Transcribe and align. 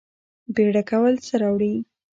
بیړه 0.55 0.83
کول 0.89 1.13
څه 1.25 1.35
راوړي؟ 1.41 1.73